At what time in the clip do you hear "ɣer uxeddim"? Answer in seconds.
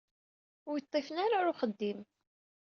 1.39-1.99